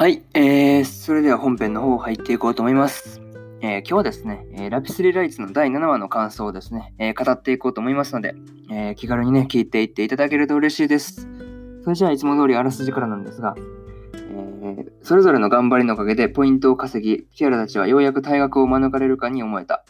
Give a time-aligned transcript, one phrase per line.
[0.00, 3.20] はい、えー、それでは本編の方入っていこうと思います。
[3.60, 8.34] えー、今日はですね、えー、ラピスリライツの第7話の感想をですね、えー、語っていこうと思いますので、
[8.70, 11.28] え気軽にね、聞いていっていただけると嬉しいです。
[11.84, 13.54] それじゃあ、いつも通りあらすじからなんですが、
[14.62, 19.84] えそれぞれの頑張りのおかげでポイントを稼ぎ、キアラたちはようやく退学を免れるかに思えた。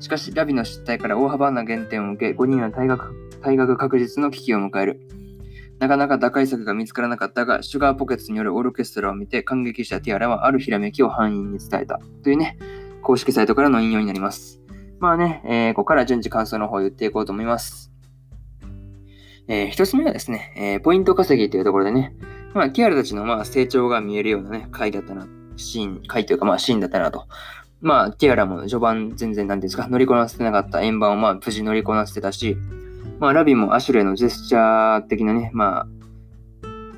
[0.00, 5.23] しかし、ラビの失態から大幅な減点を受け、5人は退学退学確実の危機を迎える。
[5.78, 12.00] なかなか打開策が見つからなかったが、シュガーポケッツによるオーケストラを見て感激したティアラはあるひらめきを範囲に伝えた。
[12.22, 12.58] というね、
[13.02, 14.60] 公式サイトからの引用になります。
[15.00, 17.92] まあね、えー、ここから順次感想の方を言っていこうと思います。
[19.46, 22.14] えー、一つ目はですね、えー、ポイント稼ぎというところでね、
[22.54, 27.26] まあ、ティアラたちのまあ成長が見えるようなね、回だったな、シーン、回というかまあシーンだったなと。
[27.80, 32.56] まあ、ティアラも序盤全然なんですか、乗りこなせてなかった円盤をまあ無事乗りこなせてたし、
[33.18, 35.86] まあ、ラビもアシュレイのジェスチャー的なね、ま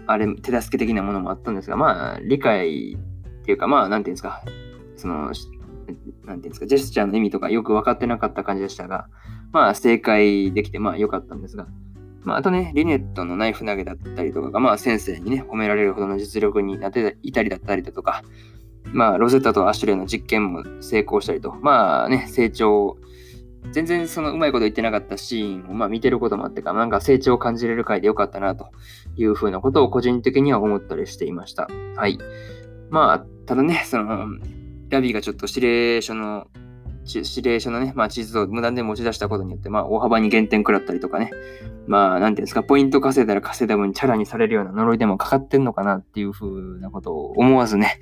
[0.06, 4.42] あ、あれ、手助け的なものもあったんですが、まあ、理解っていうか、まあ、なんていうんですか、
[4.96, 9.08] その、なんていうんですか、ジェスチャーの意味とかよく分かってなかった感じでしたが、
[9.52, 11.66] まあ、正解できて、まあ、良かったんですが、
[12.22, 18.22] まあ、あとね、リネットのナイフ投げだったりとかが、まあ、先生にね、褒められるほどの実力になっていたりだったりだとか、
[18.92, 22.98] まあ、ロゼッタとアシュレイの実験も成功したりと、まあね、成長を
[23.72, 28.70] 全然そのうまいこと言ってなかったシーンをまあ見てることもあってか、なんか成長を感じれる回でよかったなと
[29.16, 31.68] いうふうなことを個人的には思ったりしていました。
[31.96, 32.18] はい。
[32.90, 34.26] まあ、ただね、その、
[34.90, 36.46] ラビーがちょっと指令書の、
[37.04, 41.30] 指令書のね、まあ、地図を無断で持ち出したことによって、まあ、大幅に減点食らったりとかね、
[41.86, 47.98] まあ、なんていうんですか、ポイント稼いだら稼いだ分、チャラにされるような呪いでもかかってんのかなっていうふうなことを思わずね、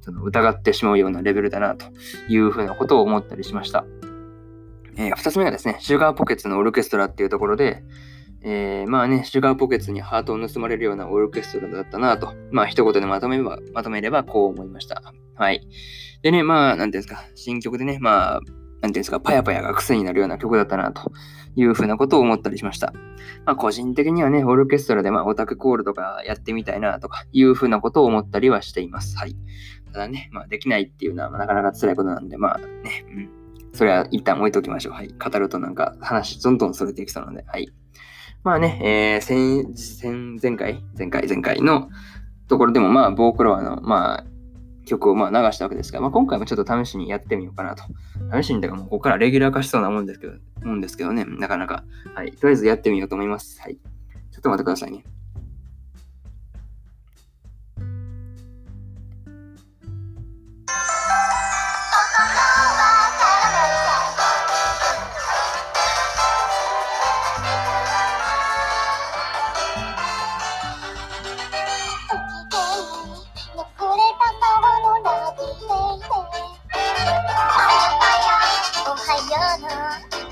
[0.00, 1.86] その疑ってしまうようなレベルだなと
[2.28, 3.84] いうふうなことを思ったりしました。
[4.96, 7.82] えー、2つ目がですね、シュガーポケツのオーケストラっていうところで、
[8.42, 15.02] えー、まあね、シュガーポケツにハートを盗まれるようなオーケストラだったなと、まあ一言でまとめれば、まとめればこう思いました。
[15.34, 15.66] はい。
[16.22, 18.48] でね、まあ、なんていうんですか、新曲でね、まあ、なんてい
[18.86, 21.12] うんですか、パヤパヤが癖になるような曲だったなと
[21.56, 22.92] いうふうなことを思ったりしました。
[23.44, 29.18] まあ個人的にはね、オーケストラでまあオタクコールとかやってみたいなとかいうふうなことを思ったりはしています。
[29.18, 29.36] はい。
[29.92, 33.37] ただね、まあできないっていうのはなかなか辛いことなんで、まあね、うん。
[33.78, 34.94] それは一旦置いときましょう。
[34.94, 35.14] はい。
[35.16, 37.70] 語るとなんか話どんどんそれていきそうなので、はい。
[38.42, 41.88] まあね、えー、先、先、前回、前回、前回の
[42.48, 44.26] ところでも、まあ、ボークロアの、まあ、
[44.84, 47.84] 曲をまあ流したわけですが、まあ、今回もちょっと試しにやってみようかなと。
[48.42, 50.32] 試しに、だからもうここからレギュラー化しそうなもんですけど、
[50.64, 51.84] もんですけどね、なかなか。
[52.16, 52.32] はい。
[52.32, 53.60] とりあえずやってみようと思います。
[53.60, 53.76] はい。
[53.76, 55.04] ちょっと待ってくださいね。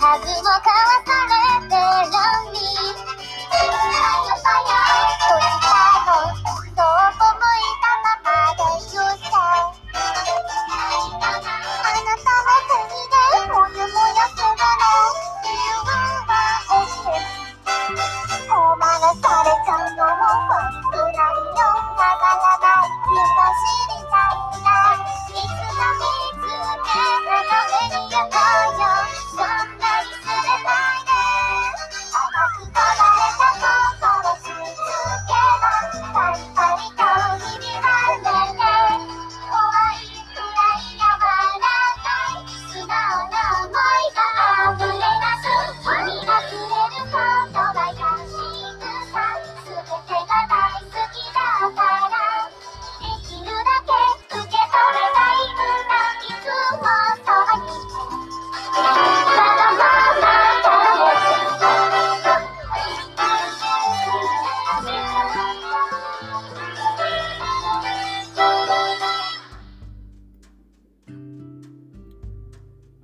[0.06, 0.52] ハグも交わ
[1.04, 1.15] さ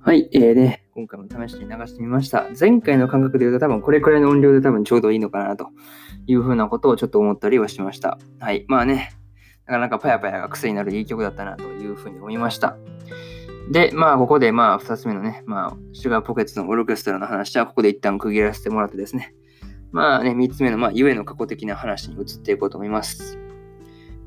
[0.05, 2.49] はい、えーね、今回も試しに流してみました。
[2.59, 5.69] 前回の感覚で言うと多分これくらいの音量で多分ちょうどいいのかなと
[6.27, 8.19] いうふうなことをちょっと思ったりはしました。
[8.37, 9.13] はい、まあね、
[9.65, 12.75] なかなかパヤパヤが癖になるいい曲だったなというふうに思いました。
[13.71, 19.33] で、まあ、ここで、まあ、二つ目のね、まあ、シュガーポケッツのオルケストラの話は、ここで一旦区切らせてもらってですね、
[19.93, 23.39] まあね、三つ目の、まあ、ゆえの過去的な話に移っていこうと思います。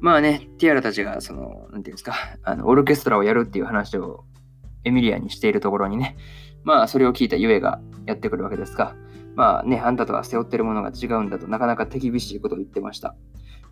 [0.00, 2.14] まあね、ティアラたちが、その、なんていうんですか、
[2.44, 4.25] あの、オルケストラをやるっていう話を
[4.86, 6.16] エミリアにしているところにね、
[6.64, 8.94] まあ、それを聞いたゆえがやってくるわけですが、
[9.34, 13.14] まあね、あんたとは背負ってるものが違うんだとなかなか手厳しいことを言ってました。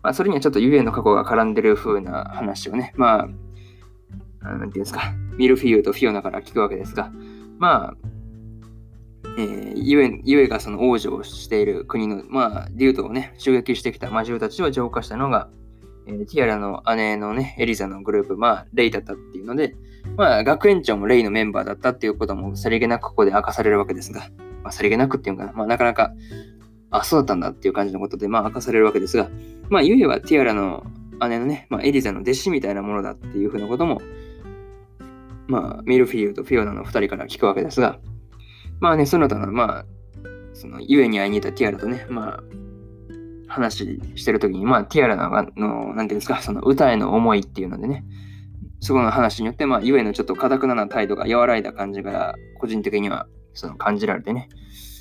[0.03, 3.27] まあ、それにはちょっとゆえの過去が絡んでる風な話をね、ま
[4.41, 7.11] あ、なんていうんですか、ミルフィーユとフィオナから聞くわけですが、
[7.57, 7.93] まあ、
[9.37, 15.49] えー、ゆえゆえがその王女をしている国の、まあ、竜とをね、襲撃してきた魔獣たちを浄化したのが、
[16.07, 19.75] えー、ティアラの姉のね、エリザのグループ、まあ、レイだったっていうので、
[20.17, 24.29] まあ、学園長もレイのメンバーだったっていうこともさりげなくここで明かされるわけですが、
[24.63, 26.13] まあ、さりげなくっていうかな、まあ、なかなか、
[26.89, 29.29] あ、そうだったんだっていう感じのことで、まあ、明かされるわけですが、
[29.69, 30.85] まあ、ゆえはティアラの
[31.27, 34.01] 姉のね、まあ、エリザの弟子みたいなものだっていうふうなことも、
[35.47, 37.99] まあ、ミルフィーユとフィオナの2人から聞くわけですが、
[38.79, 39.85] まあね、その他の、まあ、
[40.53, 42.43] その、ゆえに会いに行ったティアラとね、まあ、
[43.47, 45.15] 話してるときに、まあ、ティアラ、
[45.55, 48.03] のなんていうんですか、その歌への思いっていうのでね、
[48.85, 54.47] そこの話によって、まあ、ゆえのちょっとかたくなな態度が和らいだ感じが、個人的にはその感じられてね、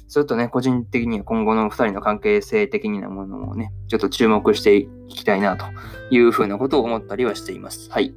[0.08, 5.66] それとね、個人的には今後の2人の関係性的なものをね、ちょっと注目していきたいなと
[6.08, 7.90] いうふうなことを思ったりはしています。
[7.90, 8.14] はい。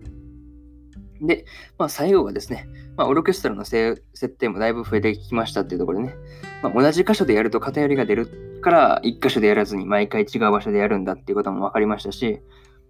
[1.19, 1.43] で、
[1.77, 2.65] まあ、最後がですね、
[2.95, 6.15] まあ、オーケストラの設定もだいぶ増えてきましたっていうところでね、
[6.63, 12.39] まあ、同じ箇所でやると偏りが出るから、1箇所でやらずに毎回違う場所でやるんだっていうことも分かりましたし、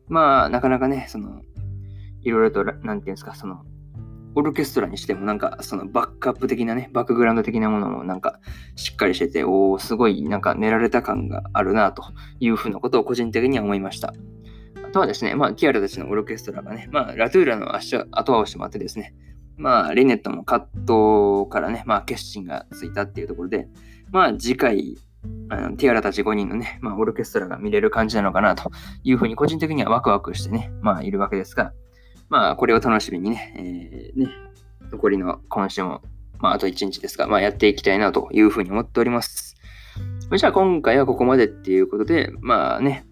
[0.09, 1.41] まあ、なかなかね、その、
[2.27, 3.63] いろいろと、なんていうんですか、その、
[4.35, 8.39] オーケストラにしてもなんかそのバックアップ的なね、バックグラウンド的なものもなんか
[8.75, 12.03] しっかりしてて、おおすごいなんか練られた感があるなと
[12.39, 14.13] いうふうなことを個人的には思いました。
[14.87, 19.15] あとはですね、まあ、キアラたちのオーケストラがね、まあ、ラトゥーラの足後押しもあってですね、
[19.57, 23.67] まあ、リネットも葛藤からね、まあ、決心がついたっていうところで、
[24.11, 24.95] まあ、次回、
[25.49, 28.71] あのティアラたち5人のね、まあ、オーケストラが見れる感じなのかなと
[29.03, 31.73] いうふうに個人的にはワクワクしてね、まあ、いるわけですが、
[32.29, 34.29] まあ、これを楽しみにね、えー、ね、
[34.91, 36.01] 残りの今週も、
[36.39, 39.55] まあ、あと1日ですが、まあ、やっていきたいなというふうに思っております。
[40.35, 43.05] じゃあ、今回はここまでっていうことで、まあね、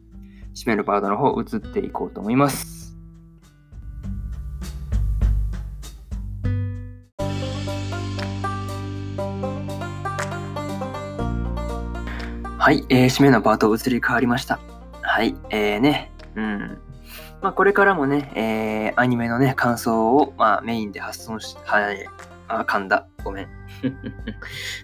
[0.53, 2.97] 締めるパートの方移っていこうと思います。
[12.57, 14.59] はい、えー、締めのパート移り変わりました。
[15.01, 16.84] はい、えーね、うん。
[17.45, 22.07] まあ、これからもね、えー、アニメのね、感想を、まあ、メインで発送し、はい、
[22.47, 23.07] あ、噛んだ。
[23.23, 23.47] ごめん。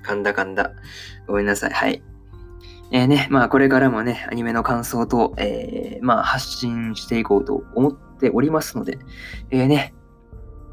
[0.06, 0.72] 噛んだ噛んだ。
[1.26, 1.72] ごめんなさい。
[1.72, 2.04] はい。
[2.92, 9.00] えー、ね、まあ、これからもね、アニメの感想と、えー、まあ、発信していこうと思っておりますので、
[9.50, 9.96] えー、ね、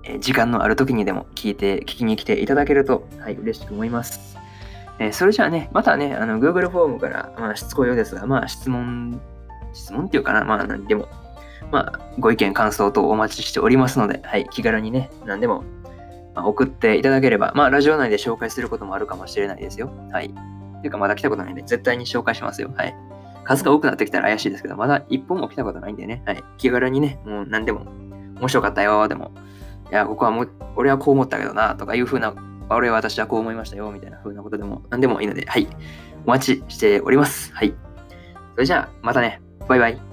[0.04, 4.36] え時間のある時にでも聞いて、聞きに来ていただけると、はい、嬉しく思います。
[4.98, 9.22] えそれじゃあね、またね、あの、Google フォームから、まあ、しつこいようですが、まあ、質問、
[9.72, 11.08] 質問っていうかな、まあ、何でも、
[11.70, 15.64] まあ、ご意見、感想等お待ちしておりますので、はい、気軽にね、何でも、
[16.34, 19.90] まあ、送っていただければ、まあ、ラジオ内で紹介することもあるかもしれないですよ。
[20.12, 20.26] はい。
[20.26, 22.70] っていうか、まだ来たことないんで、絶対に紹介しますよ。
[22.76, 22.94] はい。
[23.44, 26.44] 数が多くなってきたら怪しいですけど、まだ一本も来たことないんでね、はい。
[26.58, 27.86] 気軽にね、もう何でも、
[28.38, 29.32] 面白かったよ、でも、
[29.90, 32.34] いや、ここはもう、俺はこう思ったけどな、とかいう風な、
[32.68, 35.66] 俺は私はこう思いましたよ、みたいな風なことでも、何でもいいので、はい。
[36.26, 37.52] お待ちしております。
[37.54, 37.74] はい。
[38.54, 39.40] それじゃあ、またね。
[39.66, 40.07] バイバイ。